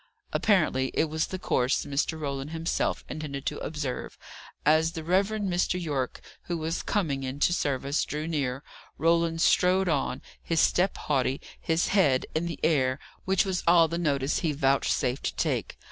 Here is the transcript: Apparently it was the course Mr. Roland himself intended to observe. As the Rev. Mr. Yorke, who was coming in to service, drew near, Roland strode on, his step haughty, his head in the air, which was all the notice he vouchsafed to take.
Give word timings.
Apparently 0.33 0.89
it 0.95 1.09
was 1.09 1.27
the 1.27 1.37
course 1.37 1.85
Mr. 1.85 2.19
Roland 2.19 2.49
himself 2.49 3.05
intended 3.07 3.45
to 3.45 3.59
observe. 3.59 4.17
As 4.65 4.93
the 4.93 5.03
Rev. 5.03 5.27
Mr. 5.27 5.79
Yorke, 5.79 6.21
who 6.45 6.57
was 6.57 6.81
coming 6.81 7.21
in 7.21 7.39
to 7.41 7.53
service, 7.53 8.03
drew 8.03 8.27
near, 8.27 8.63
Roland 8.97 9.43
strode 9.43 9.87
on, 9.87 10.23
his 10.41 10.59
step 10.59 10.97
haughty, 10.97 11.39
his 11.59 11.89
head 11.89 12.25
in 12.33 12.47
the 12.47 12.59
air, 12.63 12.97
which 13.25 13.45
was 13.45 13.61
all 13.67 13.87
the 13.87 13.99
notice 13.99 14.39
he 14.39 14.53
vouchsafed 14.53 15.23
to 15.23 15.35
take. 15.35 15.77